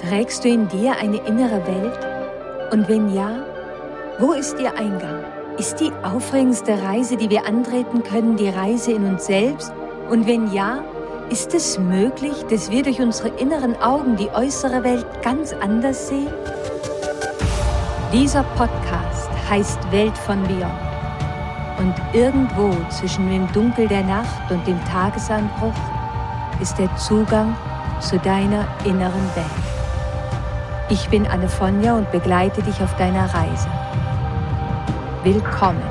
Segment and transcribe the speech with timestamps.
[0.00, 1.98] Trägst du in dir eine innere Welt?
[2.70, 3.30] Und wenn ja,
[4.18, 5.24] wo ist ihr Eingang?
[5.56, 9.72] Ist die aufregendste Reise, die wir antreten können, die Reise in uns selbst?
[10.10, 10.84] Und wenn ja,
[11.30, 16.28] ist es möglich, dass wir durch unsere inneren Augen die äußere Welt ganz anders sehen?
[18.12, 20.72] Dieser Podcast heißt Welt von Beyond.
[21.78, 25.74] Und irgendwo zwischen dem Dunkel der Nacht und dem Tagesanbruch
[26.60, 27.56] ist der Zugang
[28.00, 29.85] zu deiner inneren Welt.
[30.88, 33.68] Ich bin Anne Fonja und begleite dich auf deiner Reise.
[35.24, 35.82] Willkommen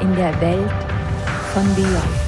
[0.00, 0.70] in der Welt
[1.52, 2.22] von Beyond.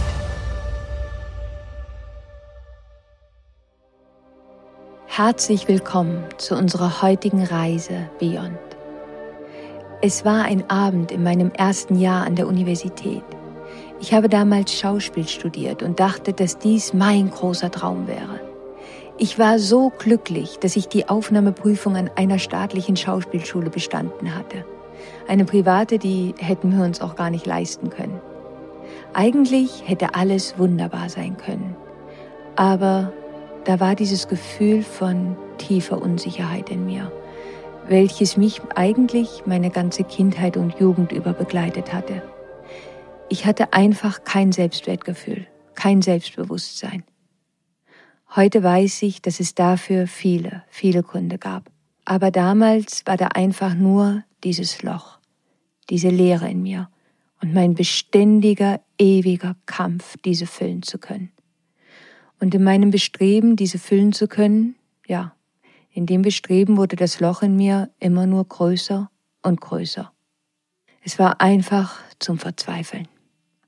[5.06, 8.58] Herzlich willkommen zu unserer heutigen Reise Beyond.
[10.02, 13.22] Es war ein Abend in meinem ersten Jahr an der Universität.
[14.00, 18.53] Ich habe damals Schauspiel studiert und dachte, dass dies mein großer Traum wäre.
[19.16, 24.64] Ich war so glücklich, dass ich die Aufnahmeprüfung an einer staatlichen Schauspielschule bestanden hatte.
[25.28, 28.20] Eine private, die hätten wir uns auch gar nicht leisten können.
[29.12, 31.76] Eigentlich hätte alles wunderbar sein können.
[32.56, 33.12] Aber
[33.64, 37.12] da war dieses Gefühl von tiefer Unsicherheit in mir,
[37.86, 42.22] welches mich eigentlich meine ganze Kindheit und Jugend über begleitet hatte.
[43.28, 47.04] Ich hatte einfach kein Selbstwertgefühl, kein Selbstbewusstsein.
[48.36, 51.70] Heute weiß ich, dass es dafür viele, viele Gründe gab.
[52.04, 55.20] Aber damals war da einfach nur dieses Loch,
[55.88, 56.90] diese Leere in mir
[57.40, 61.30] und mein beständiger, ewiger Kampf, diese füllen zu können.
[62.40, 64.74] Und in meinem Bestreben, diese füllen zu können,
[65.06, 65.36] ja,
[65.92, 69.10] in dem Bestreben wurde das Loch in mir immer nur größer
[69.42, 70.10] und größer.
[71.02, 73.06] Es war einfach zum Verzweifeln.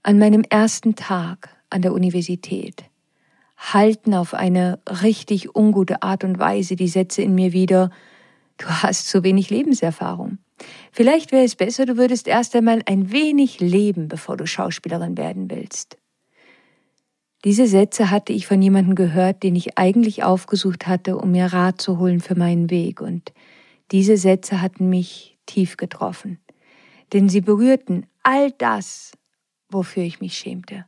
[0.02, 2.84] An meinem ersten Tag an der Universität
[3.56, 7.90] halten auf eine richtig ungute Art und Weise die Sätze in mir wieder,
[8.58, 10.38] du hast zu wenig Lebenserfahrung.
[10.92, 15.50] Vielleicht wäre es besser, du würdest erst einmal ein wenig leben, bevor du Schauspielerin werden
[15.50, 15.98] willst.
[17.44, 21.80] Diese Sätze hatte ich von jemandem gehört, den ich eigentlich aufgesucht hatte, um mir Rat
[21.80, 23.32] zu holen für meinen Weg, und
[23.92, 26.40] diese Sätze hatten mich tief getroffen,
[27.12, 29.12] denn sie berührten all das,
[29.70, 30.86] wofür ich mich schämte.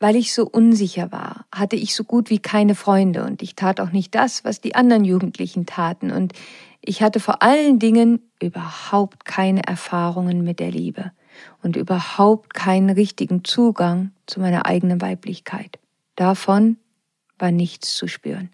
[0.00, 3.80] Weil ich so unsicher war, hatte ich so gut wie keine Freunde und ich tat
[3.80, 6.32] auch nicht das, was die anderen Jugendlichen taten und
[6.86, 11.12] ich hatte vor allen Dingen überhaupt keine Erfahrungen mit der Liebe
[11.62, 15.78] und überhaupt keinen richtigen Zugang zu meiner eigenen Weiblichkeit.
[16.14, 16.76] Davon
[17.38, 18.50] war nichts zu spüren.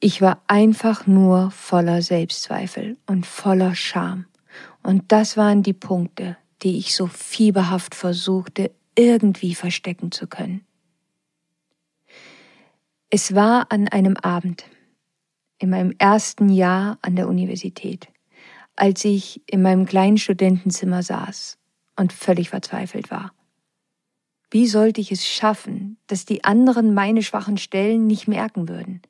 [0.00, 4.24] Ich war einfach nur voller Selbstzweifel und voller Scham.
[4.82, 10.64] Und das waren die Punkte, die ich so fieberhaft versuchte irgendwie verstecken zu können.
[13.10, 14.64] Es war an einem Abend
[15.58, 18.08] in meinem ersten Jahr an der Universität,
[18.76, 21.58] als ich in meinem kleinen Studentenzimmer saß
[21.96, 23.32] und völlig verzweifelt war.
[24.50, 29.02] Wie sollte ich es schaffen, dass die anderen meine schwachen Stellen nicht merken würden?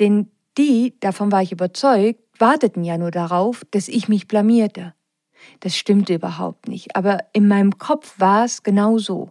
[0.00, 4.94] Denn die, davon war ich überzeugt, warteten ja nur darauf, dass ich mich blamierte.
[5.60, 9.30] Das stimmte überhaupt nicht, aber in meinem Kopf war es genau so.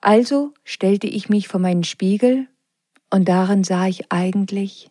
[0.00, 2.48] Also stellte ich mich vor meinen Spiegel
[3.10, 4.90] und darin sah ich eigentlich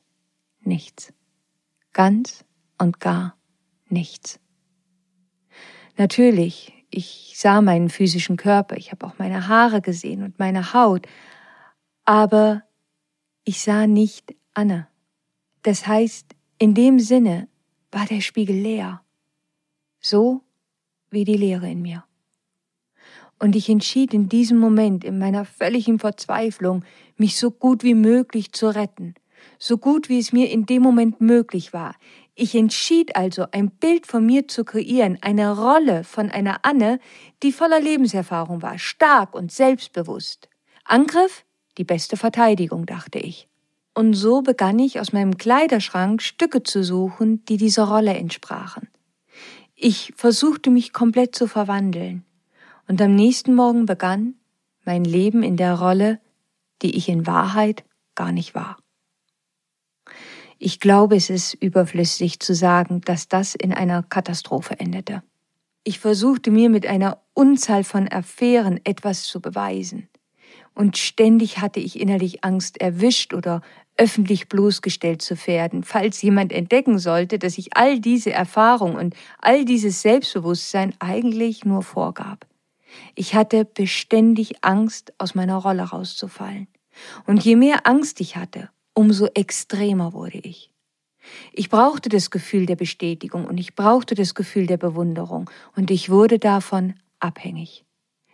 [0.61, 1.13] nichts.
[1.91, 2.45] Ganz
[2.77, 3.35] und gar
[3.89, 4.39] nichts.
[5.97, 11.07] Natürlich, ich sah meinen physischen Körper, ich habe auch meine Haare gesehen und meine Haut,
[12.05, 12.63] aber
[13.43, 14.87] ich sah nicht Anne.
[15.63, 17.47] Das heißt, in dem Sinne
[17.91, 19.01] war der Spiegel leer
[20.01, 20.41] so
[21.09, 22.03] wie die Leere in mir.
[23.39, 26.83] Und ich entschied in diesem Moment, in meiner völligen Verzweiflung,
[27.17, 29.15] mich so gut wie möglich zu retten,
[29.57, 31.95] so gut wie es mir in dem Moment möglich war.
[32.35, 36.99] Ich entschied also, ein Bild von mir zu kreieren, eine Rolle von einer Anne,
[37.43, 40.47] die voller Lebenserfahrung war, stark und selbstbewusst.
[40.85, 41.43] Angriff?
[41.77, 43.47] Die beste Verteidigung, dachte ich.
[43.93, 48.87] Und so begann ich aus meinem Kleiderschrank Stücke zu suchen, die dieser Rolle entsprachen.
[49.83, 52.23] Ich versuchte mich komplett zu verwandeln.
[52.87, 54.35] Und am nächsten Morgen begann
[54.85, 56.19] mein Leben in der Rolle,
[56.83, 57.83] die ich in Wahrheit
[58.13, 58.77] gar nicht war.
[60.59, 65.23] Ich glaube, es ist überflüssig zu sagen, dass das in einer Katastrophe endete.
[65.83, 70.07] Ich versuchte mir mit einer Unzahl von Affären etwas zu beweisen.
[70.73, 73.61] Und ständig hatte ich innerlich Angst, erwischt oder
[73.97, 79.65] öffentlich bloßgestellt zu werden, falls jemand entdecken sollte, dass ich all diese Erfahrung und all
[79.65, 82.47] dieses Selbstbewusstsein eigentlich nur vorgab.
[83.15, 86.67] Ich hatte beständig Angst, aus meiner Rolle rauszufallen.
[87.25, 90.71] Und je mehr Angst ich hatte, umso extremer wurde ich.
[91.53, 96.09] Ich brauchte das Gefühl der Bestätigung und ich brauchte das Gefühl der Bewunderung und ich
[96.09, 97.85] wurde davon abhängig.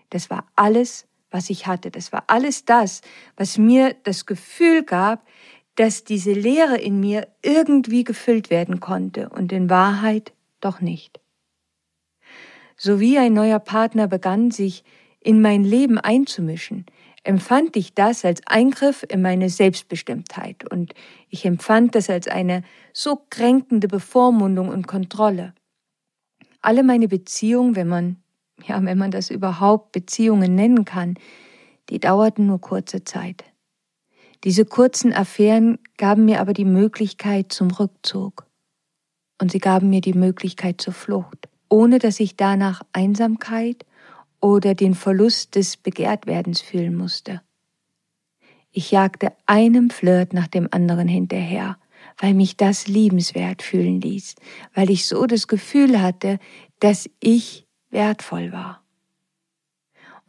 [0.10, 1.92] Das war alles, was ich hatte.
[1.92, 3.02] Das war alles das,
[3.36, 5.26] was mir das Gefühl gab,
[5.76, 11.20] dass diese Leere in mir irgendwie gefüllt werden konnte und in Wahrheit doch nicht.
[12.76, 14.84] So wie ein neuer Partner begann, sich
[15.20, 16.86] in mein Leben einzumischen,
[17.24, 20.94] empfand ich das als Eingriff in meine Selbstbestimmtheit und
[21.30, 22.64] ich empfand das als eine
[22.94, 25.54] so kränkende Bevormundung und Kontrolle.
[26.62, 28.18] Alle meine Beziehungen, wenn man,
[28.66, 31.16] ja, wenn man das überhaupt Beziehungen nennen kann,
[31.90, 33.44] die dauerten nur kurze Zeit.
[34.44, 38.46] Diese kurzen Affären gaben mir aber die Möglichkeit zum Rückzug.
[39.42, 43.86] Und sie gaben mir die Möglichkeit zur Flucht, ohne dass ich danach Einsamkeit
[44.40, 47.42] oder den Verlust des Begehrtwerdens fühlen musste.
[48.72, 51.78] Ich jagte einem Flirt nach dem anderen hinterher,
[52.20, 54.36] weil mich das liebenswert fühlen ließ,
[54.74, 56.40] weil ich so das Gefühl hatte,
[56.80, 58.84] dass ich wertvoll war.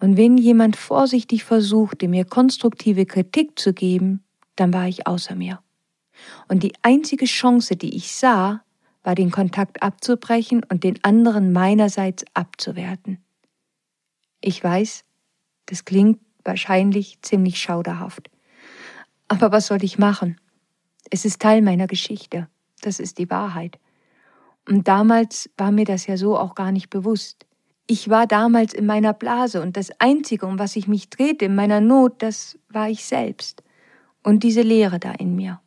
[0.00, 4.22] Und wenn jemand vorsichtig versuchte, mir konstruktive Kritik zu geben,
[4.56, 5.60] dann war ich außer mir.
[6.48, 8.62] Und die einzige Chance, die ich sah,
[9.02, 13.24] war den Kontakt abzubrechen und den anderen meinerseits abzuwerten.
[14.40, 15.04] Ich weiß,
[15.66, 18.30] das klingt wahrscheinlich ziemlich schauderhaft.
[19.28, 20.40] Aber was soll ich machen?
[21.10, 22.48] Es ist Teil meiner Geschichte.
[22.82, 23.78] Das ist die Wahrheit.
[24.68, 27.46] Und damals war mir das ja so auch gar nicht bewusst.
[27.90, 31.54] Ich war damals in meiner Blase und das Einzige, um was ich mich drehte in
[31.54, 33.62] meiner Not, das war ich selbst
[34.22, 35.62] und diese Leere da in mir.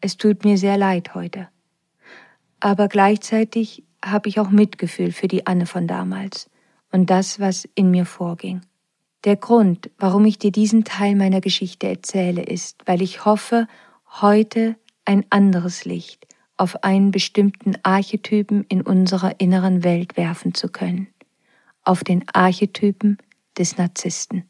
[0.00, 1.48] Es tut mir sehr leid heute.
[2.60, 6.48] Aber gleichzeitig habe ich auch Mitgefühl für die Anne von damals
[6.92, 8.60] und das, was in mir vorging.
[9.24, 13.66] Der Grund, warum ich dir diesen Teil meiner Geschichte erzähle, ist, weil ich hoffe,
[14.20, 16.27] heute ein anderes Licht
[16.58, 21.08] auf einen bestimmten Archetypen in unserer inneren Welt werfen zu können,
[21.82, 23.18] auf den Archetypen
[23.56, 24.44] des Narzissten.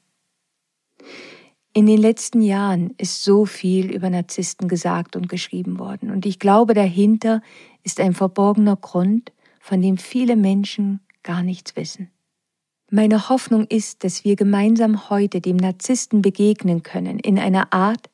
[1.75, 6.39] In den letzten Jahren ist so viel über Narzissten gesagt und geschrieben worden, und ich
[6.39, 7.43] glaube, dahinter
[7.85, 12.11] ist ein verborgener Grund, von dem viele Menschen gar nichts wissen.
[12.91, 18.09] Meine Hoffnung ist, dass wir gemeinsam heute dem Narzissten begegnen können in einer Art,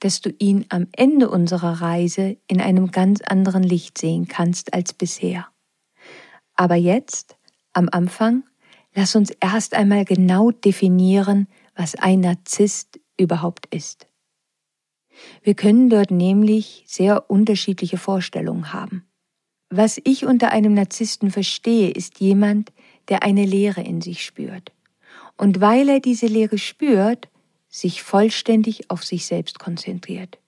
[0.00, 4.92] dass du ihn am Ende unserer Reise in einem ganz anderen Licht sehen kannst als
[4.92, 5.48] bisher.
[6.54, 7.36] Aber jetzt,
[7.72, 8.44] am Anfang,
[8.94, 14.06] lass uns erst einmal genau definieren, was ein Narzisst überhaupt ist.
[15.42, 19.04] Wir können dort nämlich sehr unterschiedliche Vorstellungen haben.
[19.70, 22.72] Was ich unter einem Narzissten verstehe, ist jemand,
[23.08, 24.72] der eine Leere in sich spürt.
[25.36, 27.28] Und weil er diese Leere spürt,
[27.68, 30.38] sich vollständig auf sich selbst konzentriert.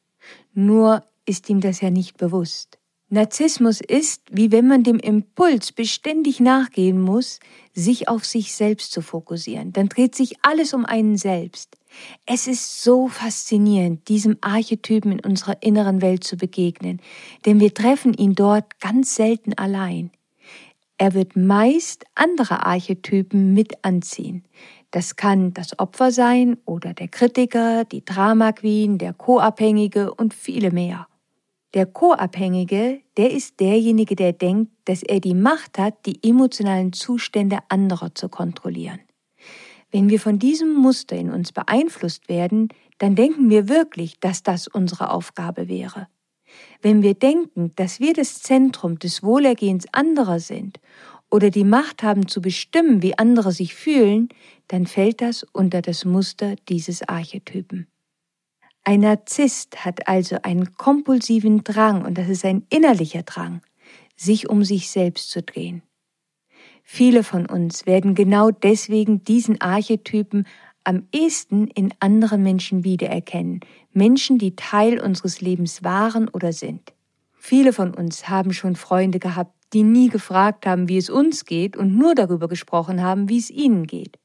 [0.54, 2.78] Nur ist ihm das ja nicht bewusst.
[3.12, 7.40] Narzissmus ist, wie wenn man dem Impuls beständig nachgehen muss,
[7.72, 9.72] sich auf sich selbst zu fokussieren.
[9.72, 11.76] Dann dreht sich alles um einen selbst.
[12.24, 17.00] Es ist so faszinierend, diesem Archetypen in unserer inneren Welt zu begegnen,
[17.46, 20.12] denn wir treffen ihn dort ganz selten allein.
[20.96, 24.44] Er wird meist andere Archetypen mit anziehen.
[24.90, 30.72] Das kann das Opfer sein oder der Kritiker, die Drama Queen, der Co-Abhängige und viele
[30.72, 31.06] mehr.
[31.74, 37.58] Der Co-Abhängige, der ist derjenige, der denkt, dass er die Macht hat, die emotionalen Zustände
[37.68, 38.98] anderer zu kontrollieren.
[39.92, 44.66] Wenn wir von diesem Muster in uns beeinflusst werden, dann denken wir wirklich, dass das
[44.66, 46.08] unsere Aufgabe wäre.
[46.82, 50.80] Wenn wir denken, dass wir das Zentrum des Wohlergehens anderer sind
[51.30, 54.28] oder die Macht haben zu bestimmen, wie andere sich fühlen,
[54.68, 57.86] dann fällt das unter das Muster dieses Archetypen.
[58.84, 63.60] Ein Narzisst hat also einen kompulsiven Drang, und das ist ein innerlicher Drang,
[64.16, 65.82] sich um sich selbst zu drehen.
[66.82, 70.46] Viele von uns werden genau deswegen diesen Archetypen
[70.82, 73.60] am ehesten in anderen Menschen wiedererkennen,
[73.92, 76.92] Menschen, die Teil unseres Lebens waren oder sind.
[77.36, 81.76] Viele von uns haben schon Freunde gehabt, die nie gefragt haben, wie es uns geht
[81.76, 84.18] und nur darüber gesprochen haben, wie es ihnen geht.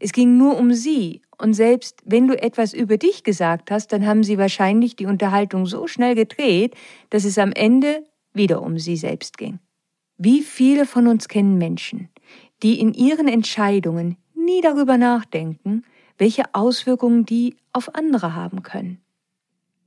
[0.00, 4.06] Es ging nur um sie, und selbst wenn du etwas über dich gesagt hast, dann
[4.06, 6.74] haben sie wahrscheinlich die Unterhaltung so schnell gedreht,
[7.10, 9.58] dass es am Ende wieder um sie selbst ging.
[10.16, 12.08] Wie viele von uns kennen Menschen,
[12.62, 15.84] die in ihren Entscheidungen nie darüber nachdenken,
[16.16, 19.00] welche Auswirkungen die auf andere haben können.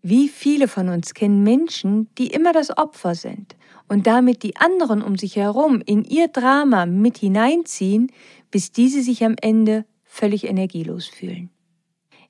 [0.01, 3.55] Wie viele von uns kennen Menschen, die immer das Opfer sind
[3.87, 8.11] und damit die anderen um sich herum in ihr Drama mit hineinziehen,
[8.49, 11.49] bis diese sich am Ende völlig energielos fühlen.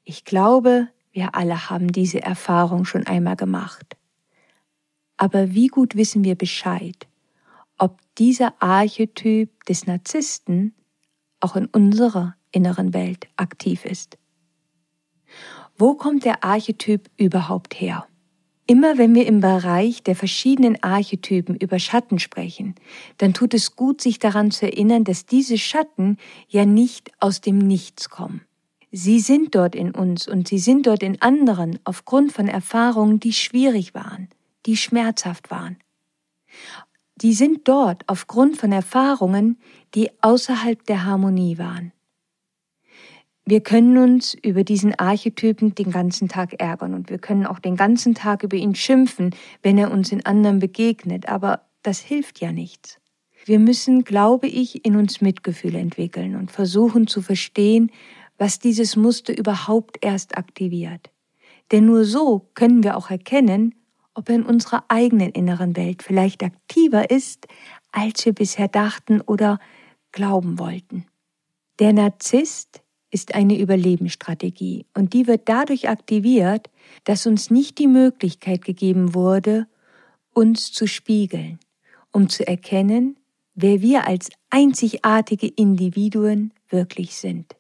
[0.04, 3.98] Ich glaube, wir alle haben diese Erfahrung schon einmal gemacht.
[5.18, 7.08] Aber wie gut wissen wir Bescheid,
[7.78, 10.74] ob dieser Archetyp des Narzissten
[11.40, 14.18] auch in unserer inneren Welt aktiv ist?
[15.82, 18.06] Wo kommt der Archetyp überhaupt her?
[18.68, 22.76] Immer wenn wir im Bereich der verschiedenen Archetypen über Schatten sprechen,
[23.18, 27.58] dann tut es gut, sich daran zu erinnern, dass diese Schatten ja nicht aus dem
[27.58, 28.42] Nichts kommen.
[28.92, 33.34] Sie sind dort in uns und sie sind dort in anderen aufgrund von Erfahrungen, die
[33.34, 34.30] schwierig waren,
[34.68, 35.78] die schmerzhaft waren.
[37.16, 39.58] Die sind dort aufgrund von Erfahrungen,
[39.96, 41.92] die außerhalb der Harmonie waren.
[43.52, 47.76] Wir können uns über diesen Archetypen den ganzen Tag ärgern und wir können auch den
[47.76, 52.54] ganzen Tag über ihn schimpfen, wenn er uns in anderen begegnet, aber das hilft ja
[52.54, 53.02] nichts.
[53.44, 57.92] Wir müssen, glaube ich, in uns Mitgefühl entwickeln und versuchen zu verstehen,
[58.38, 61.12] was dieses Muster überhaupt erst aktiviert.
[61.74, 63.76] Denn nur so können wir auch erkennen,
[64.14, 67.48] ob er in unserer eigenen inneren Welt vielleicht aktiver ist,
[67.92, 69.60] als wir bisher dachten oder
[70.14, 71.06] glauben wollten.
[71.80, 72.82] Der Narzisst
[73.12, 76.70] ist eine Überlebensstrategie und die wird dadurch aktiviert,
[77.04, 79.68] dass uns nicht die Möglichkeit gegeben wurde,
[80.34, 81.60] uns zu spiegeln,
[82.12, 83.18] um zu erkennen,
[83.54, 87.56] wer wir als einzigartige Individuen wirklich sind.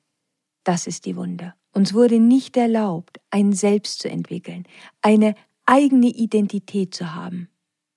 [0.63, 1.53] Das ist die Wunde.
[1.73, 4.65] Uns wurde nicht erlaubt, ein Selbst zu entwickeln,
[5.01, 7.49] eine eigene Identität zu haben.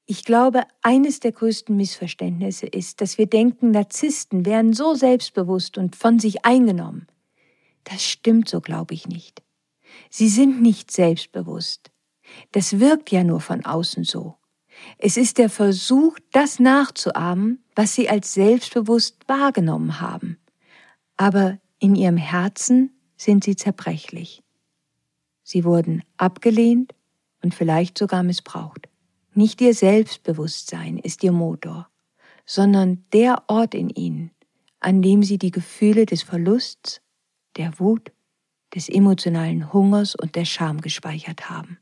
[0.07, 5.97] Ich glaube, eines der größten Missverständnisse ist, dass wir denken, Narzissten wären so selbstbewusst und
[5.97, 7.07] von sich eingenommen,
[7.85, 9.43] das stimmt so, glaube ich nicht.
[10.11, 11.91] Sie sind nicht selbstbewusst.
[12.53, 14.37] Das wirkt ja nur von außen so.
[14.99, 20.39] Es ist der Versuch, das nachzuahmen, was sie als selbstbewusst wahrgenommen haben.
[21.17, 24.43] Aber in ihrem Herzen sind sie zerbrechlich.
[25.43, 26.95] Sie wurden abgelehnt
[27.43, 28.89] und vielleicht sogar missbraucht.
[29.35, 31.89] Nicht ihr Selbstbewusstsein ist ihr Motor,
[32.47, 34.31] sondern der Ort in ihnen,
[34.81, 37.01] an dem sie die Gefühle des Verlusts,
[37.57, 38.13] der Wut,
[38.75, 41.79] des emotionalen Hungers und der Scham gespeichert haben.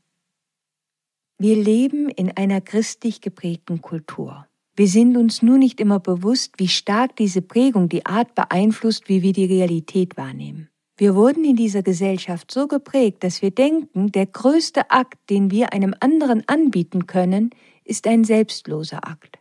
[1.39, 4.47] Wir leben in einer christlich geprägten Kultur.
[4.75, 9.21] Wir sind uns nur nicht immer bewusst, wie stark diese Prägung die Art beeinflusst, wie
[9.21, 10.69] wir die Realität wahrnehmen.
[10.95, 15.73] Wir wurden in dieser Gesellschaft so geprägt, dass wir denken, der größte Akt, den wir
[15.73, 17.49] einem anderen anbieten können,
[17.83, 19.39] ist ein selbstloser Akt.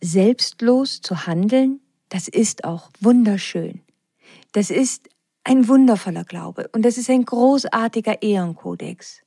[0.00, 3.82] Selbstlos zu handeln, das ist auch wunderschön.
[4.52, 5.08] Das ist
[5.44, 9.22] ein wundervoller Glaube und das ist ein großartiger Ehrenkodex.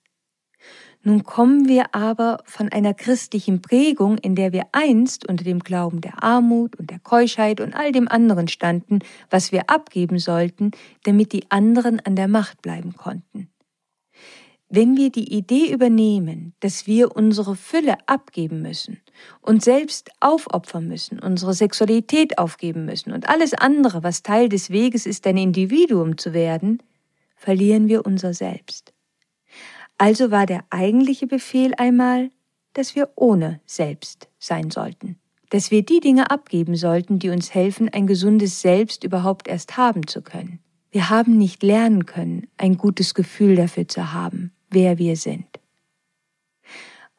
[1.04, 6.02] Nun kommen wir aber von einer christlichen Prägung, in der wir einst unter dem Glauben
[6.02, 10.72] der Armut und der Keuschheit und all dem anderen standen, was wir abgeben sollten,
[11.04, 13.50] damit die anderen an der Macht bleiben konnten.
[14.68, 19.00] Wenn wir die Idee übernehmen, dass wir unsere Fülle abgeben müssen,
[19.42, 25.06] und selbst aufopfern müssen, unsere Sexualität aufgeben müssen und alles andere, was Teil des Weges
[25.06, 26.82] ist, ein Individuum zu werden,
[27.36, 28.94] verlieren wir unser Selbst.
[29.98, 32.30] Also war der eigentliche Befehl einmal,
[32.74, 35.18] dass wir ohne Selbst sein sollten,
[35.50, 40.08] dass wir die Dinge abgeben sollten, die uns helfen, ein gesundes Selbst überhaupt erst haben
[40.08, 40.60] zu können.
[40.92, 45.55] Wir haben nicht lernen können, ein gutes Gefühl dafür zu haben, wer wir sind.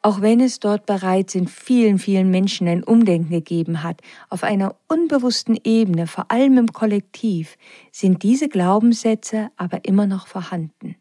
[0.07, 3.99] Auch wenn es dort bereits in vielen, vielen Menschen ein Umdenken gegeben hat,
[4.29, 7.57] auf einer unbewussten Ebene, vor allem im Kollektiv,
[7.91, 10.95] sind diese Glaubenssätze aber immer noch vorhanden.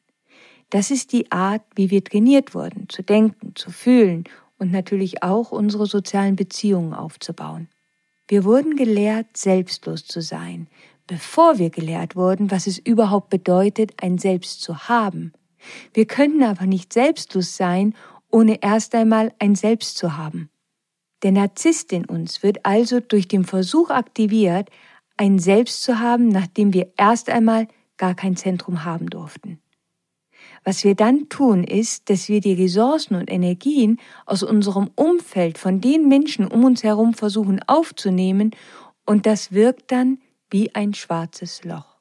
[0.71, 4.25] Das ist die Art, wie wir trainiert wurden, zu denken, zu fühlen
[4.59, 7.69] und natürlich auch unsere sozialen Beziehungen aufzubauen.
[8.27, 10.67] Wir wurden gelehrt, selbstlos zu sein,
[11.07, 15.33] bevor wir gelehrt wurden, was es überhaupt bedeutet, ein Selbst zu haben.
[15.95, 17.95] Wir können aber nicht selbstlos sein,
[18.31, 20.51] ohne erst einmal ein Selbst zu haben.
[21.23, 24.71] Der Narzisst in uns wird also durch den Versuch aktiviert,
[25.17, 29.59] ein Selbst zu haben, nachdem wir erst einmal gar kein Zentrum haben durften.
[30.65, 35.81] Was wir dann tun, ist, dass wir die Ressourcen und Energien aus unserem Umfeld von
[35.81, 38.51] den Menschen um uns herum versuchen aufzunehmen
[39.05, 40.19] und das wirkt dann
[40.51, 41.96] wie ein schwarzes Loch.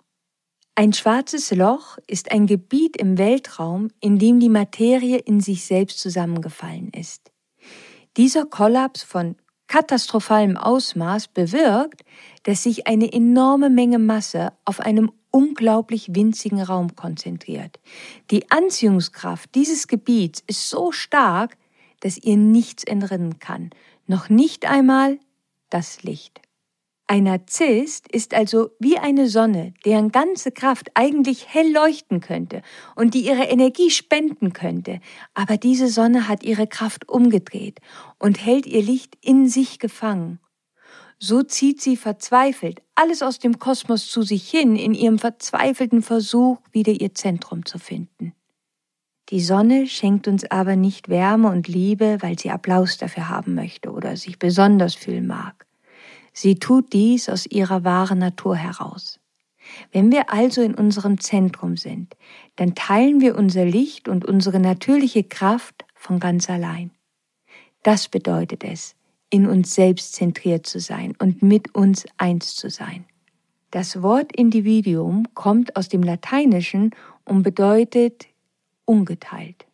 [0.77, 6.01] Ein schwarzes Loch ist ein Gebiet im Weltraum, in dem die Materie in sich selbst
[6.01, 7.31] zusammengefallen ist.
[8.17, 12.03] Dieser Kollaps von katastrophalem Ausmaß bewirkt,
[12.43, 17.79] dass sich eine enorme Menge Masse auf einem unglaublich winzigen Raum konzentriert.
[18.29, 21.55] Die Anziehungskraft dieses Gebiets ist so stark,
[22.01, 23.69] dass ihr nichts entrinnen kann,
[24.07, 25.19] noch nicht einmal
[25.69, 26.41] das Licht.
[27.07, 32.63] Ein Narzisst ist also wie eine Sonne, deren ganze Kraft eigentlich hell leuchten könnte
[32.95, 34.99] und die ihre Energie spenden könnte,
[35.35, 37.79] aber diese Sonne hat ihre Kraft umgedreht
[38.17, 40.39] und hält ihr Licht in sich gefangen.
[41.19, 46.57] So zieht sie verzweifelt alles aus dem Kosmos zu sich hin in ihrem verzweifelten Versuch,
[46.71, 48.33] wieder ihr Zentrum zu finden.
[49.29, 53.91] Die Sonne schenkt uns aber nicht Wärme und Liebe, weil sie Applaus dafür haben möchte
[53.91, 55.65] oder sich besonders fühlen mag.
[56.37, 59.21] Sie tut dies aus ihrer wahren Natur heraus.
[59.93, 62.15] Wenn wir also in unserem Zentrum sind,
[62.57, 66.91] dann teilen wir unser Licht und unsere natürliche Kraft von ganz allein.
[67.83, 68.95] Das bedeutet es,
[69.29, 73.05] in uns selbst zentriert zu sein und mit uns eins zu sein.
[73.71, 76.91] Das Wort Individuum kommt aus dem Lateinischen
[77.23, 78.27] und bedeutet
[78.83, 79.65] ungeteilt.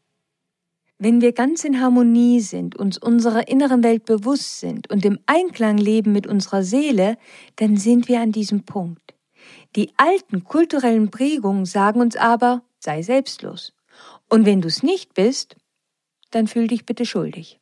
[1.04, 5.80] Wenn wir ganz in Harmonie sind, uns unserer inneren Welt bewusst sind und im Einklang
[5.80, 7.18] leben mit unserer Seele,
[7.56, 9.16] dann sind wir an diesem Punkt.
[9.76, 13.74] Die alten kulturellen Prägungen sagen uns aber, sei selbstlos.
[14.30, 15.56] Und wenn du es nicht bist,
[16.30, 17.60] dann fühl dich bitte schuldig.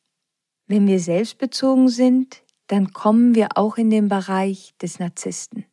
[0.67, 5.63] Wenn wir selbstbezogen sind, dann kommen wir auch in den Bereich des Narzissten.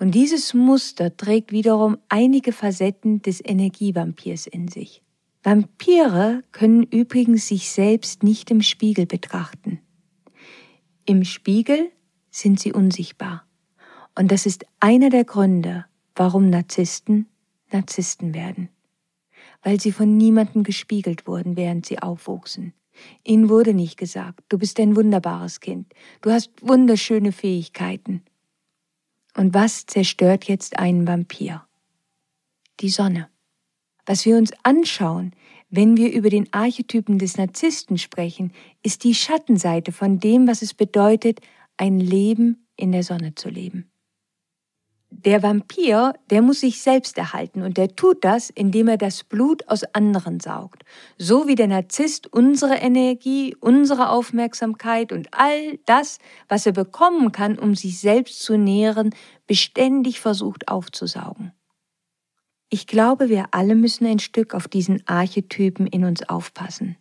[0.00, 5.04] Und dieses Muster trägt wiederum einige Facetten des Energievampirs in sich.
[5.46, 9.78] Vampire können übrigens sich selbst nicht im Spiegel betrachten.
[11.04, 11.92] Im Spiegel
[12.32, 13.46] sind sie unsichtbar.
[14.18, 15.84] Und das ist einer der Gründe,
[16.16, 17.28] warum Narzissten
[17.70, 18.70] Narzissten werden.
[19.62, 22.72] Weil sie von niemandem gespiegelt wurden, während sie aufwuchsen.
[23.22, 28.24] Ihnen wurde nicht gesagt, du bist ein wunderbares Kind, du hast wunderschöne Fähigkeiten.
[29.36, 31.68] Und was zerstört jetzt einen Vampir?
[32.80, 33.28] Die Sonne.
[34.06, 35.32] Was wir uns anschauen,
[35.68, 38.52] wenn wir über den Archetypen des Narzissten sprechen,
[38.84, 41.40] ist die Schattenseite von dem, was es bedeutet,
[41.76, 43.90] ein Leben in der Sonne zu leben.
[45.10, 49.68] Der Vampir, der muss sich selbst erhalten und der tut das, indem er das Blut
[49.68, 50.84] aus anderen saugt.
[51.16, 57.58] So wie der Narzisst unsere Energie, unsere Aufmerksamkeit und all das, was er bekommen kann,
[57.58, 59.14] um sich selbst zu nähren,
[59.46, 61.52] beständig versucht aufzusaugen.
[62.68, 66.96] Ich glaube, wir alle müssen ein Stück auf diesen Archetypen in uns aufpassen.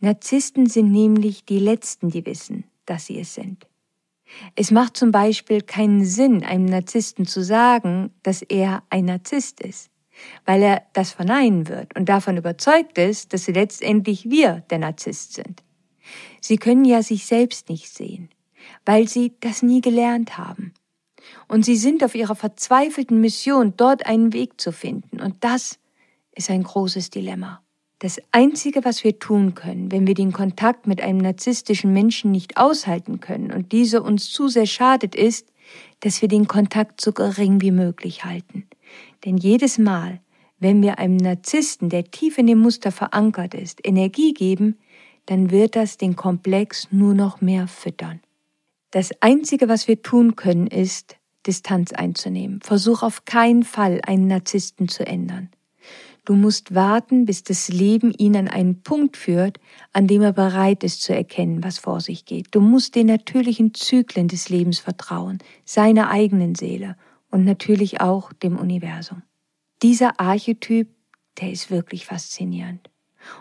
[0.00, 3.66] Narzissten sind nämlich die Letzten, die wissen, dass sie es sind.
[4.54, 9.90] Es macht zum Beispiel keinen Sinn, einem Narzissten zu sagen, dass er ein Narzisst ist,
[10.44, 15.32] weil er das verneinen wird und davon überzeugt ist, dass sie letztendlich wir der Narzisst
[15.32, 15.62] sind.
[16.42, 18.28] Sie können ja sich selbst nicht sehen,
[18.84, 20.74] weil sie das nie gelernt haben
[21.48, 25.20] und sie sind auf ihrer verzweifelten Mission, dort einen Weg zu finden.
[25.20, 25.78] Und das
[26.34, 27.62] ist ein großes Dilemma.
[28.00, 32.56] Das Einzige, was wir tun können, wenn wir den Kontakt mit einem narzisstischen Menschen nicht
[32.56, 35.48] aushalten können und dieser uns zu sehr schadet, ist,
[36.00, 38.68] dass wir den Kontakt so gering wie möglich halten.
[39.24, 40.20] Denn jedes Mal,
[40.60, 44.78] wenn wir einem Narzissten, der tief in dem Muster verankert ist, Energie geben,
[45.26, 48.20] dann wird das den Komplex nur noch mehr füttern.
[48.92, 52.60] Das Einzige, was wir tun können, ist, Distanz einzunehmen.
[52.60, 55.50] Versuch auf keinen Fall, einen Narzissten zu ändern.
[56.24, 59.58] Du musst warten, bis das Leben ihn an einen Punkt führt,
[59.94, 62.48] an dem er bereit ist zu erkennen, was vor sich geht.
[62.50, 66.96] Du musst den natürlichen Zyklen des Lebens vertrauen, seiner eigenen Seele
[67.30, 69.22] und natürlich auch dem Universum.
[69.82, 70.88] Dieser Archetyp,
[71.40, 72.90] der ist wirklich faszinierend.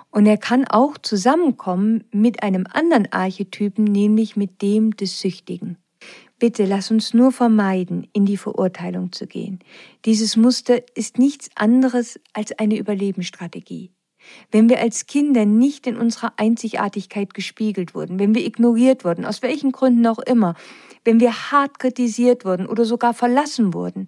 [0.10, 5.78] Und er kann auch zusammenkommen mit einem anderen Archetypen, nämlich mit dem des Süchtigen.
[6.40, 9.60] Bitte lass uns nur vermeiden, in die Verurteilung zu gehen.
[10.06, 13.92] Dieses Muster ist nichts anderes als eine Überlebensstrategie.
[14.52, 19.42] Wenn wir als Kinder nicht in unserer Einzigartigkeit gespiegelt wurden, wenn wir ignoriert wurden, aus
[19.42, 20.54] welchen Gründen auch immer,
[21.04, 24.06] wenn wir hart kritisiert wurden oder sogar verlassen wurden,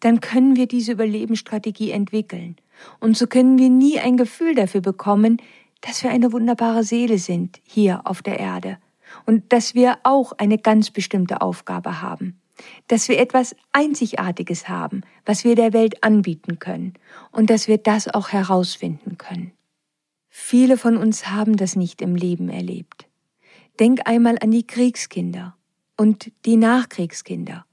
[0.00, 2.56] dann können wir diese Überlebensstrategie entwickeln.
[3.00, 5.38] Und so können wir nie ein Gefühl dafür bekommen,
[5.82, 8.78] dass wir eine wunderbare Seele sind hier auf der Erde
[9.26, 12.40] und dass wir auch eine ganz bestimmte Aufgabe haben,
[12.88, 16.94] dass wir etwas Einzigartiges haben, was wir der Welt anbieten können
[17.32, 19.52] und dass wir das auch herausfinden können.
[20.28, 23.08] Viele von uns haben das nicht im Leben erlebt.
[23.80, 25.56] Denk einmal an die Kriegskinder
[25.96, 27.66] und die Nachkriegskinder.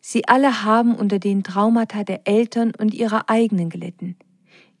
[0.00, 4.16] Sie alle haben unter den Traumata der Eltern und ihrer eigenen gelitten.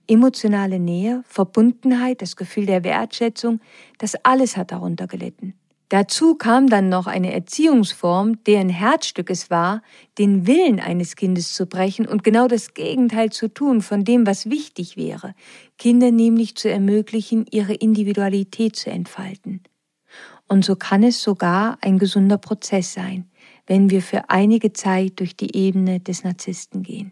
[0.06, 3.60] Emotionale Nähe, Verbundenheit, das Gefühl der Wertschätzung,
[3.98, 5.54] das alles hat darunter gelitten.
[5.90, 9.82] Dazu kam dann noch eine Erziehungsform, deren Herzstück es war,
[10.18, 14.48] den Willen eines Kindes zu brechen und genau das Gegenteil zu tun von dem, was
[14.48, 15.34] wichtig wäre,
[15.78, 19.64] Kinder nämlich zu ermöglichen, ihre Individualität zu entfalten.
[20.46, 23.28] Und so kann es sogar ein gesunder Prozess sein,
[23.66, 27.10] wenn wir für einige Zeit durch die Ebene des Narzissten gehen.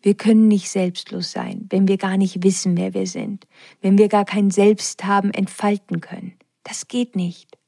[0.00, 3.46] Wir können nicht selbstlos sein, wenn wir gar nicht wissen, wer wir sind,
[3.82, 6.32] wenn wir gar kein Selbst haben entfalten können.
[6.62, 7.58] Das geht nicht.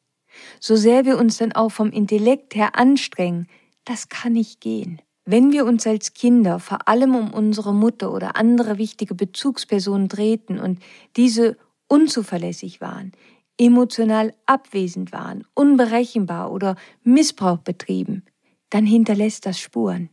[0.60, 3.48] So sehr wir uns dann auch vom Intellekt her anstrengen,
[3.84, 5.00] das kann nicht gehen.
[5.24, 10.58] Wenn wir uns als Kinder vor allem um unsere Mutter oder andere wichtige Bezugspersonen drehten
[10.58, 10.80] und
[11.16, 13.12] diese unzuverlässig waren,
[13.58, 18.24] emotional abwesend waren, unberechenbar oder Missbrauch betrieben,
[18.70, 20.10] dann hinterlässt das Spuren.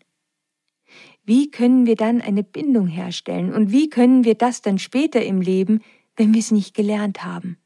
[1.23, 5.41] Wie können wir dann eine Bindung herstellen und wie können wir das dann später im
[5.41, 5.81] Leben,
[6.15, 7.57] wenn wir es nicht gelernt haben?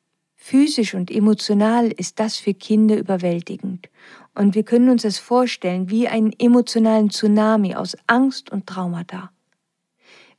[0.50, 3.88] Physisch und emotional ist das für Kinder überwältigend
[4.34, 9.30] und wir können uns das vorstellen wie einen emotionalen Tsunami aus Angst und Traumata.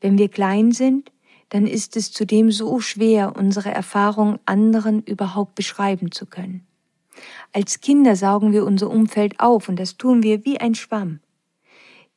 [0.01, 1.12] Wenn wir klein sind,
[1.51, 6.66] dann ist es zudem so schwer, unsere Erfahrungen anderen überhaupt beschreiben zu können.
[7.53, 11.20] Als Kinder saugen wir unser Umfeld auf und das tun wir wie ein Schwamm.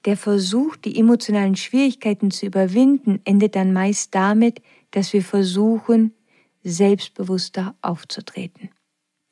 [0.06, 6.16] Der Versuch, die emotionalen Schwierigkeiten zu überwinden, endet dann meist damit, dass wir versuchen,
[6.64, 8.70] selbstbewusster aufzutreten.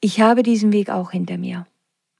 [0.02, 1.65] Ich habe diesen Weg auch hinter mir.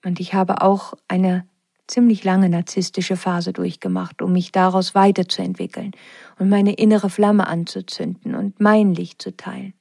[0.04, 1.47] Und ich habe auch eine
[1.88, 5.91] ziemlich lange narzisstische Phase durchgemacht, um mich daraus weiterzuentwickeln
[6.39, 9.74] und meine innere Flamme anzuzünden und mein Licht zu teilen.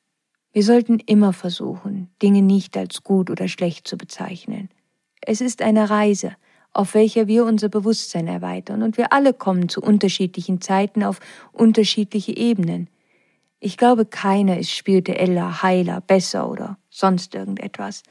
[0.52, 4.68] Wir sollten immer versuchen, Dinge nicht als gut oder schlecht zu bezeichnen.
[5.20, 6.32] Es ist eine Reise,
[6.72, 11.20] auf welcher wir unser Bewusstsein erweitern, und wir alle kommen zu unterschiedlichen Zeiten auf
[11.52, 12.88] unterschiedliche Ebenen.
[13.60, 18.02] Ich glaube, keiner ist spiritueller, heiler, besser oder sonst irgendetwas.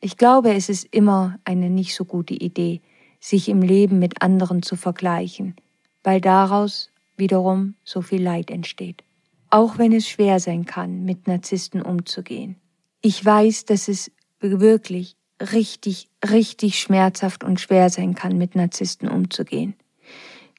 [0.00, 2.82] Ich glaube, es ist immer eine nicht so gute Idee,
[3.18, 5.56] sich im Leben mit anderen zu vergleichen,
[6.04, 9.02] weil daraus wiederum so viel Leid entsteht.
[9.50, 12.56] Auch wenn es schwer sein kann, mit Narzissten umzugehen.
[13.00, 19.74] Ich weiß, dass es wirklich richtig, richtig schmerzhaft und schwer sein kann, mit Narzissten umzugehen.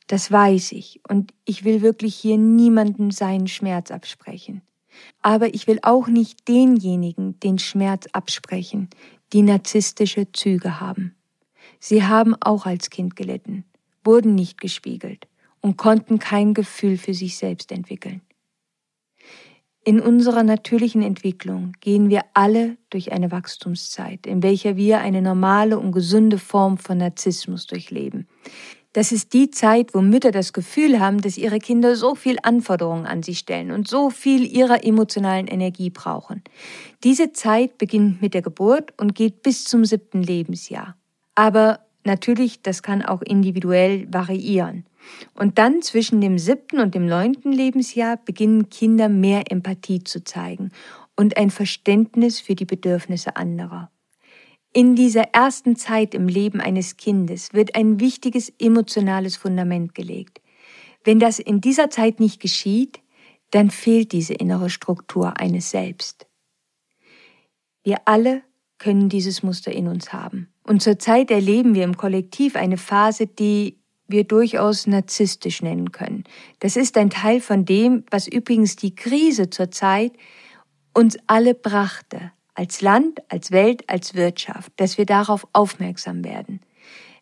[0.09, 4.63] Das weiß ich und ich will wirklich hier niemanden seinen Schmerz absprechen.
[5.21, 8.89] Aber ich will auch nicht denjenigen den Schmerz absprechen,
[9.33, 11.15] die narzisstische Züge haben.
[11.79, 13.65] Sie haben auch als Kind gelitten,
[14.03, 15.27] wurden nicht gespiegelt
[15.61, 18.21] und konnten kein Gefühl für sich selbst entwickeln.
[19.85, 25.77] In unserer natürlichen Entwicklung gehen wir alle durch eine Wachstumszeit, in welcher wir eine normale
[25.77, 28.27] und gesunde Form von Narzissmus durchleben.
[28.93, 33.05] Das ist die Zeit, wo Mütter das Gefühl haben, dass ihre Kinder so viel Anforderungen
[33.05, 36.43] an sie stellen und so viel ihrer emotionalen Energie brauchen.
[37.03, 40.95] Diese Zeit beginnt mit der Geburt und geht bis zum siebten Lebensjahr.
[41.35, 44.85] Aber natürlich, das kann auch individuell variieren.
[45.35, 50.71] Und dann zwischen dem siebten und dem neunten Lebensjahr beginnen Kinder mehr Empathie zu zeigen
[51.15, 53.91] und ein Verständnis für die Bedürfnisse anderer.
[54.71, 60.41] In dieser ersten Zeit im Leben eines Kindes wird ein wichtiges emotionales Fundament gelegt.
[61.03, 62.99] Wenn das in dieser Zeit nicht geschieht,
[63.49, 66.27] dann fehlt diese innere Struktur eines Selbst.
[67.83, 68.43] Wir alle
[68.77, 70.53] können dieses Muster in uns haben.
[70.63, 76.25] Und zurzeit erleben wir im Kollektiv eine Phase, die wir durchaus narzisstisch nennen können.
[76.59, 80.13] Das ist ein Teil von dem, was übrigens die Krise zurzeit
[80.93, 86.59] uns alle brachte, als Land, als Welt, als Wirtschaft, dass wir darauf aufmerksam werden.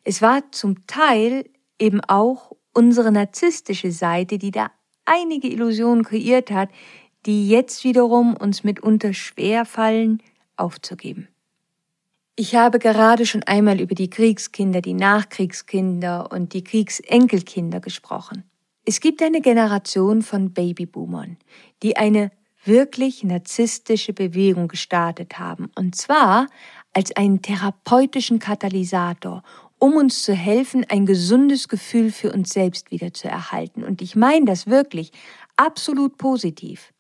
[0.04, 1.48] Es war zum Teil
[1.78, 4.72] eben auch unsere narzisstische Seite, die da
[5.06, 6.70] einige Illusionen kreiert hat,
[7.28, 10.24] die jetzt wiederum uns mitunter schwer fallen,
[10.56, 11.28] aufzugeben.
[12.36, 18.44] Ich habe gerade schon einmal über die Kriegskinder, die Nachkriegskinder und die Kriegsenkelkinder gesprochen.
[18.86, 21.38] Es gibt eine Generation von Babyboomern,
[21.84, 22.32] die eine
[22.68, 25.72] wirklich narzisstische Bewegung gestartet haben.
[25.76, 26.48] Und zwar
[26.94, 29.44] als einen therapeutischen Katalysator,
[29.80, 33.84] um uns zu helfen, ein gesundes Gefühl für uns selbst wieder zu erhalten.
[33.84, 35.12] Und ich meine das wirklich
[35.56, 36.94] absolut positiv.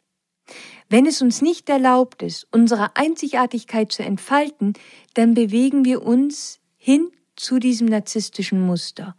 [0.90, 4.74] Wenn es uns nicht erlaubt ist, unsere Einzigartigkeit zu entfalten,
[5.16, 9.16] dann bewegen wir uns hin zu diesem narzisstischen Muster,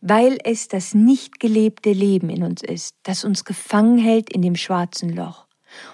[0.00, 4.54] weil es das nicht gelebte Leben in uns ist, das uns gefangen hält in dem
[4.54, 5.47] schwarzen Loch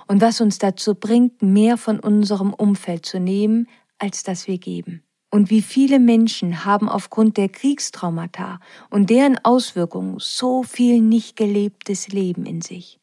[0.07, 5.03] und was uns dazu bringt, mehr von unserem Umfeld zu nehmen, als das wir geben.
[5.31, 8.61] Und wie viele Menschen haben aufgrund der Kriegstraumata
[8.91, 13.01] und deren Auswirkungen so viel nicht gelebtes Leben in sich.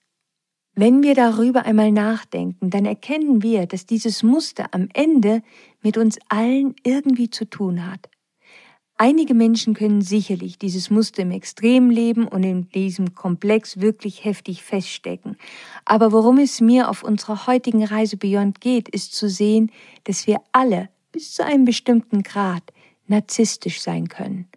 [0.74, 5.44] Wenn wir darüber einmal nachdenken, dann erkennen wir, dass dieses Muster am Ende
[5.82, 8.10] mit uns allen irgendwie zu tun hat.
[9.04, 15.38] Einige Menschen können sicherlich dieses Muster im Extremleben und in diesem Komplex wirklich heftig feststecken.
[15.86, 19.72] Aber worum es mir auf unserer heutigen Reise Beyond geht, ist zu sehen,
[20.04, 22.62] dass wir alle bis zu einem bestimmten Grad
[23.08, 24.48] narzisstisch sein können.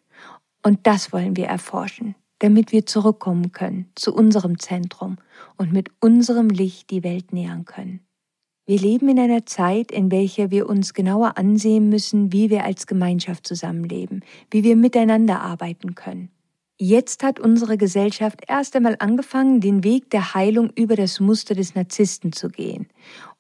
[0.63, 5.17] Und das wollen wir erforschen, damit wir zurückkommen können zu unserem Zentrum
[5.57, 8.01] und mit unserem Licht die Welt nähern können.
[8.67, 12.87] Wir leben in einer Zeit, in welcher wir uns genauer ansehen müssen, wie wir als
[12.87, 16.31] Gemeinschaft zusammenleben, wie wir miteinander arbeiten können.
[16.79, 21.75] Jetzt hat unsere Gesellschaft erst einmal angefangen, den Weg der Heilung über das Muster des
[21.75, 22.89] Narzissten zu gehen,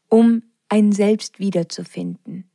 [0.09, 2.51] um ein Selbst wiederzufinden.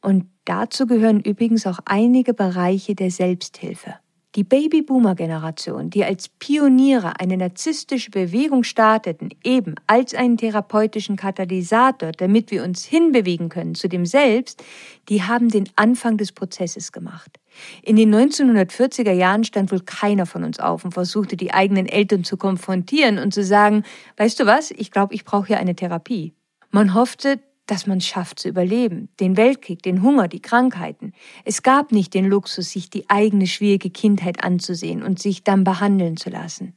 [0.00, 3.96] Und dazu gehören übrigens auch einige Bereiche der Selbsthilfe.
[4.34, 12.50] Die Babyboomer-Generation, die als Pioniere eine narzisstische Bewegung starteten, eben als einen therapeutischen Katalysator, damit
[12.50, 14.64] wir uns hinbewegen können zu dem Selbst,
[15.10, 17.38] die haben den Anfang des Prozesses gemacht.
[17.82, 22.24] In den 1940er Jahren stand wohl keiner von uns auf und versuchte, die eigenen Eltern
[22.24, 23.84] zu konfrontieren und zu sagen,
[24.16, 26.32] weißt du was, ich glaube, ich brauche hier eine Therapie.
[26.70, 27.38] Man hoffte,
[27.72, 29.08] dass man es schafft zu überleben.
[29.18, 31.14] Den Weltkrieg, den Hunger, die Krankheiten.
[31.46, 36.18] Es gab nicht den Luxus, sich die eigene schwierige Kindheit anzusehen und sich dann behandeln
[36.18, 36.74] zu lassen.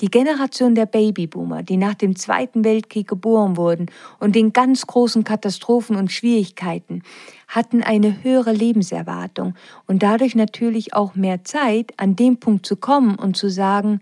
[0.00, 3.86] Die Generation der Babyboomer, die nach dem Zweiten Weltkrieg geboren wurden
[4.18, 7.04] und den ganz großen Katastrophen und Schwierigkeiten,
[7.46, 9.54] hatten eine höhere Lebenserwartung
[9.86, 14.00] und dadurch natürlich auch mehr Zeit, an dem Punkt zu kommen und zu sagen,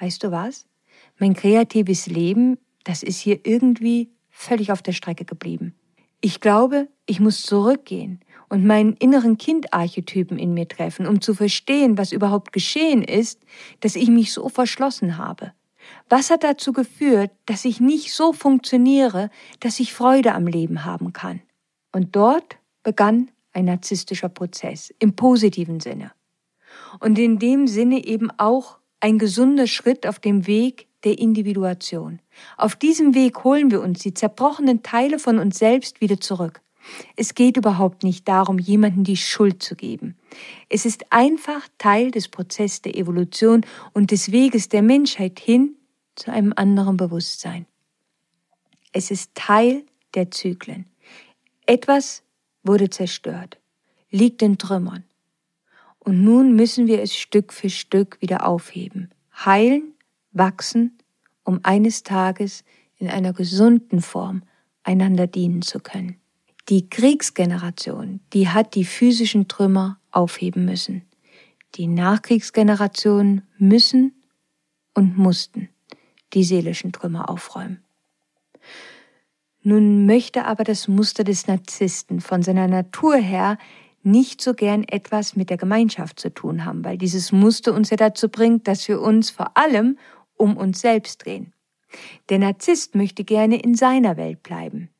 [0.00, 0.66] weißt du was?
[1.20, 4.08] Mein kreatives Leben, das ist hier irgendwie
[4.40, 5.74] völlig auf der Strecke geblieben.
[6.22, 11.96] Ich glaube, ich muss zurückgehen und meinen inneren Kindarchetypen in mir treffen, um zu verstehen,
[11.96, 13.40] was überhaupt geschehen ist,
[13.80, 15.52] dass ich mich so verschlossen habe.
[16.08, 21.12] Was hat dazu geführt, dass ich nicht so funktioniere, dass ich Freude am Leben haben
[21.12, 21.40] kann?
[21.92, 26.12] Und dort begann ein narzisstischer Prozess im positiven Sinne.
[27.00, 32.20] Und in dem Sinne eben auch ein gesunder Schritt auf dem Weg der Individuation.
[32.56, 36.60] Auf diesem Weg holen wir uns die zerbrochenen Teile von uns selbst wieder zurück.
[37.16, 40.16] Es geht überhaupt nicht darum, jemanden die Schuld zu geben.
[40.68, 45.76] Es ist einfach Teil des Prozesses der Evolution und des Weges der Menschheit hin
[46.16, 47.66] zu einem anderen Bewusstsein.
[48.92, 49.84] Es ist Teil
[50.14, 50.86] der Zyklen.
[51.66, 52.22] Etwas
[52.62, 53.58] wurde zerstört,
[54.10, 55.04] liegt in Trümmern.
[56.00, 59.10] Und nun müssen wir es Stück für Stück wieder aufheben,
[59.44, 59.94] heilen
[60.32, 60.98] wachsen,
[61.44, 62.64] um eines Tages
[62.96, 64.42] in einer gesunden Form
[64.82, 66.16] einander dienen zu können.
[66.68, 71.02] Die Kriegsgeneration, die hat die physischen Trümmer aufheben müssen.
[71.74, 74.12] Die Nachkriegsgenerationen müssen
[74.94, 75.68] und mussten
[76.32, 77.82] die seelischen Trümmer aufräumen.
[79.62, 83.58] Nun möchte aber das Muster des Narzissten von seiner Natur her
[84.02, 87.96] nicht so gern etwas mit der Gemeinschaft zu tun haben, weil dieses Muster uns ja
[87.96, 89.98] dazu bringt, dass wir uns vor allem
[90.40, 91.52] um uns selbst drehen.
[92.28, 94.90] Der Narzisst möchte gerne in seiner Welt bleiben.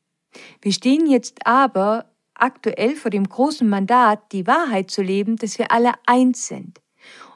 [0.61, 5.71] Wir stehen jetzt aber aktuell vor dem großen Mandat, die Wahrheit zu leben, dass wir
[5.71, 6.79] alle eins sind.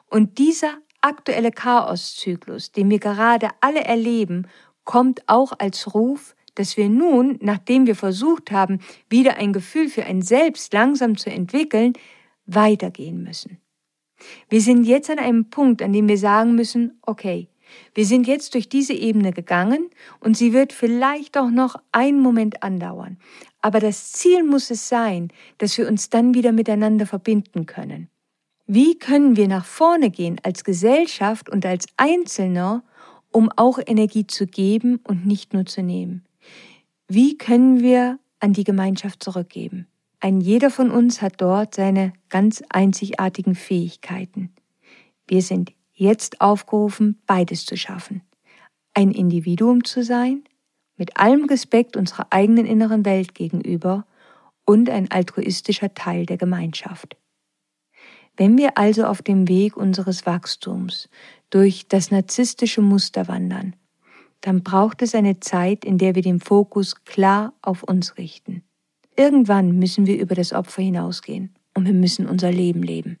[0.08, 4.46] Und dieser aktuelle Chaoszyklus, den wir gerade alle erleben,
[4.84, 10.04] kommt auch als Ruf, dass wir nun, nachdem wir versucht haben, wieder ein Gefühl für
[10.04, 11.92] ein Selbst langsam zu entwickeln,
[12.46, 13.58] weitergehen müssen.
[14.48, 17.48] Wir sind jetzt an einem Punkt, an dem wir sagen müssen, okay,
[17.94, 22.62] wir sind jetzt durch diese Ebene gegangen und sie wird vielleicht auch noch einen Moment
[22.62, 23.18] andauern.
[23.60, 28.08] Aber das Ziel muss es sein, dass wir uns dann wieder miteinander verbinden können.
[28.66, 32.82] Wie können wir nach vorne gehen als Gesellschaft und als Einzelner,
[33.30, 36.24] um auch Energie zu geben und nicht nur zu nehmen?
[37.08, 39.86] Wie können wir an die Gemeinschaft zurückgeben?
[40.18, 44.50] Ein jeder von uns hat dort seine ganz einzigartigen Fähigkeiten.
[45.28, 48.22] Wir sind jetzt aufgerufen, beides zu schaffen.
[48.94, 50.44] Ein Individuum zu sein,
[50.96, 54.06] mit allem Respekt unserer eigenen inneren Welt gegenüber
[54.64, 57.16] und ein altruistischer Teil der Gemeinschaft.
[58.36, 61.08] Wenn wir also auf dem Weg unseres Wachstums
[61.50, 63.74] durch das narzisstische Muster wandern,
[64.42, 68.62] dann braucht es eine Zeit, in der wir den Fokus klar auf uns richten.
[69.16, 73.18] Irgendwann müssen wir über das Opfer hinausgehen und wir müssen unser Leben leben.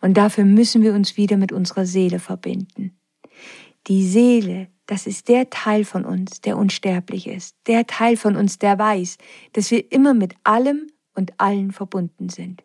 [0.00, 2.98] Und dafür müssen wir uns wieder mit unserer Seele verbinden.
[3.86, 8.58] Die Seele, das ist der Teil von uns, der unsterblich ist, der Teil von uns,
[8.58, 9.18] der weiß,
[9.52, 12.64] dass wir immer mit allem und allen verbunden sind.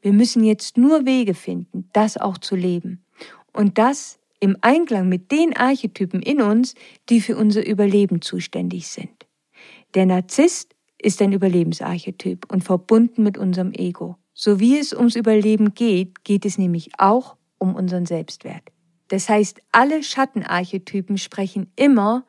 [0.00, 3.04] Wir müssen jetzt nur Wege finden, das auch zu leben.
[3.52, 6.74] Und das im Einklang mit den Archetypen in uns,
[7.08, 9.26] die für unser Überleben zuständig sind.
[9.94, 14.16] Der Narzisst ist ein Überlebensarchetyp und verbunden mit unserem Ego.
[14.38, 18.70] So wie es ums Überleben geht, geht es nämlich auch um unseren Selbstwert.
[19.08, 22.26] Das heißt, alle Schattenarchetypen sprechen immer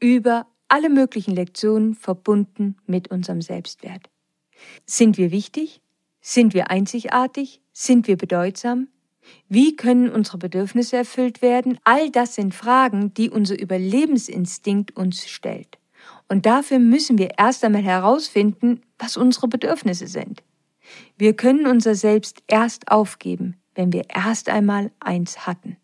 [0.00, 4.10] über alle möglichen Lektionen verbunden mit unserem Selbstwert.
[4.84, 5.80] Sind wir wichtig?
[6.20, 7.60] Sind wir einzigartig?
[7.72, 8.88] Sind wir bedeutsam?
[9.48, 11.78] Wie können unsere Bedürfnisse erfüllt werden?
[11.84, 15.78] All das sind Fragen, die unser Überlebensinstinkt uns stellt.
[16.28, 20.42] Und dafür müssen wir erst einmal herausfinden, was unsere Bedürfnisse sind.
[21.16, 25.76] Wir können unser Selbst erst aufgeben, wenn wir erst einmal eins hatten.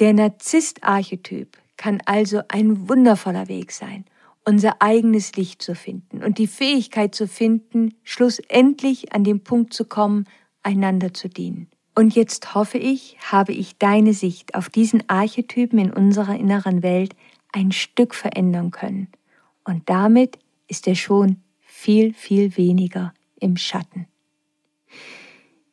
[0.00, 4.04] Der Narzisst-Archetyp kann also ein wundervoller Weg sein,
[4.44, 9.84] unser eigenes Licht zu finden und die Fähigkeit zu finden, schlussendlich an den Punkt zu
[9.84, 10.26] kommen,
[10.62, 11.68] einander zu dienen.
[11.94, 17.16] Und jetzt hoffe ich, habe ich deine Sicht auf diesen Archetypen in unserer inneren Welt
[17.52, 19.08] ein Stück verändern können.
[19.64, 24.06] Und damit ist er schon viel, viel weniger im Schatten.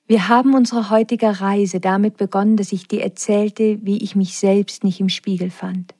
[0.05, 4.83] Wir haben unsere heutige Reise damit begonnen, dass ich dir erzählte, wie ich mich selbst
[4.83, 5.95] nicht im Spiegel fand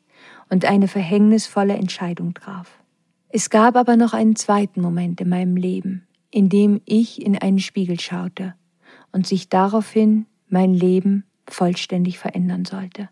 [0.50, 2.80] und eine verhängnisvolle Entscheidung traf.
[3.30, 7.60] Es gab aber noch einen zweiten Moment in meinem Leben, in dem ich in einen
[7.60, 8.54] Spiegel schaute
[9.12, 13.10] und sich daraufhin mein Leben vollständig verändern sollte.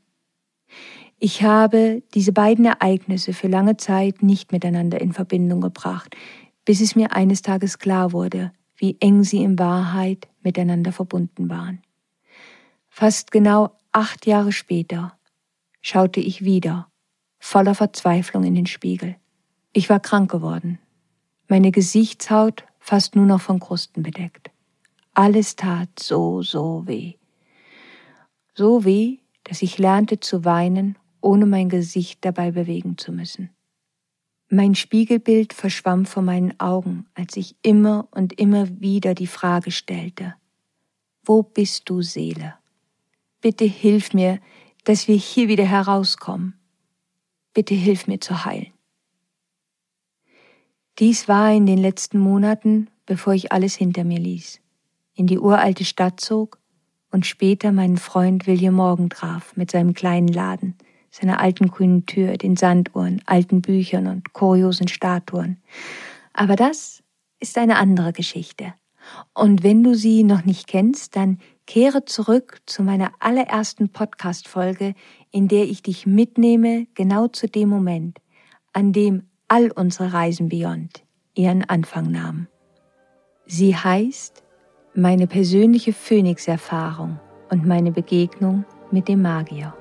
[1.19, 6.15] Ich habe diese beiden Ereignisse für lange Zeit nicht miteinander in Verbindung gebracht,
[6.71, 11.81] bis es mir eines Tages klar wurde, wie eng sie in Wahrheit miteinander verbunden waren.
[12.87, 15.19] Fast genau acht Jahre später
[15.81, 16.87] schaute ich wieder,
[17.39, 19.17] voller Verzweiflung in den Spiegel.
[19.73, 20.79] Ich war krank geworden,
[21.49, 24.49] meine Gesichtshaut fast nur noch von Krusten bedeckt.
[25.13, 27.15] Alles tat so, so weh.
[28.53, 33.49] So weh, dass ich lernte zu weinen, ohne mein Gesicht dabei bewegen zu müssen.
[34.53, 40.35] Mein Spiegelbild verschwamm vor meinen Augen, als ich immer und immer wieder die Frage stellte,
[41.23, 42.55] wo bist du, Seele?
[43.39, 44.41] Bitte hilf mir,
[44.83, 46.59] dass wir hier wieder herauskommen.
[47.53, 48.73] Bitte hilf mir zu heilen.
[50.99, 54.59] Dies war in den letzten Monaten, bevor ich alles hinter mir ließ,
[55.13, 56.59] in die uralte Stadt zog
[57.09, 60.75] und später meinen Freund William Morgan traf mit seinem kleinen Laden,
[61.11, 65.57] seiner alten grünen Tür, den Sanduhren, alten Büchern und kuriosen Statuen.
[66.33, 67.03] Aber das
[67.39, 68.73] ist eine andere Geschichte.
[69.33, 74.93] Und wenn du sie noch nicht kennst, dann kehre zurück zu meiner allerersten Podcast-Folge,
[75.31, 78.19] in der ich dich mitnehme, genau zu dem Moment,
[78.73, 82.47] an dem all unsere Reisen Beyond ihren Anfang nahmen.
[83.45, 84.43] Sie heißt
[84.93, 87.19] Meine persönliche Phönix-Erfahrung
[87.49, 89.73] und meine Begegnung mit dem Magier.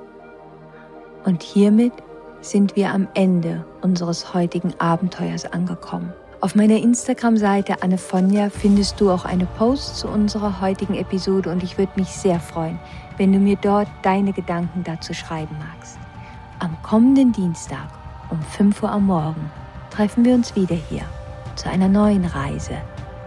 [1.24, 1.92] Und hiermit
[2.40, 6.12] sind wir am Ende unseres heutigen Abenteuers angekommen.
[6.40, 11.76] Auf meiner Instagram-Seite Annefonja findest du auch eine Post zu unserer heutigen Episode und ich
[11.76, 12.78] würde mich sehr freuen,
[13.18, 15.98] wenn du mir dort deine Gedanken dazu schreiben magst.
[16.58, 17.88] Am kommenden Dienstag
[18.30, 19.50] um 5 Uhr am Morgen
[19.90, 21.02] treffen wir uns wieder hier
[21.56, 22.78] zu einer neuen Reise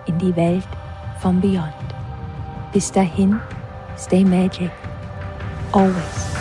[0.07, 0.67] in die Welt
[1.19, 1.73] vom Beyond.
[2.71, 3.39] Bis dahin,
[3.95, 4.71] stay magic.
[5.71, 6.32] Always.